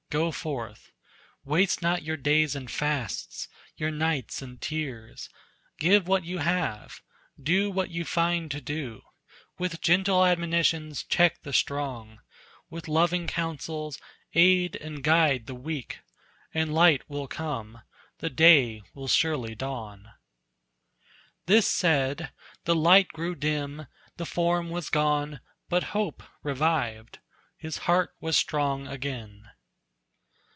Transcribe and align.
go 0.11 0.29
forth! 0.29 0.91
Waste 1.45 1.81
not 1.81 2.03
your 2.03 2.17
days 2.17 2.53
in 2.53 2.67
fasts, 2.67 3.47
your 3.77 3.89
nights 3.91 4.41
in 4.41 4.57
tears! 4.57 5.29
Give 5.79 6.05
what 6.05 6.25
you 6.25 6.39
have; 6.39 6.99
do 7.41 7.71
what 7.71 7.89
you 7.91 8.03
find 8.03 8.51
to 8.51 8.59
do; 8.59 9.03
With 9.57 9.79
gentle 9.79 10.25
admonitions 10.25 11.03
check 11.03 11.41
the 11.43 11.53
strong; 11.53 12.19
With 12.69 12.89
loving 12.89 13.25
counsels 13.25 14.01
aid 14.33 14.75
and 14.75 15.01
guide 15.01 15.45
the 15.45 15.55
weak, 15.55 15.99
And 16.53 16.73
light 16.73 17.09
will 17.09 17.29
come, 17.29 17.81
the 18.17 18.29
day 18.29 18.81
will 18.93 19.07
surely 19.07 19.55
dawn." 19.55 20.11
This 21.45 21.69
said, 21.69 22.31
the 22.65 22.75
light 22.75 23.07
grew 23.07 23.33
dim, 23.33 23.87
the 24.17 24.25
form 24.25 24.71
was 24.71 24.89
gone, 24.89 25.39
But 25.69 25.83
hope 25.95 26.21
revived, 26.43 27.19
his 27.55 27.77
heart 27.87 28.13
was 28.19 28.35
strong 28.35 28.87
again. 28.87 29.47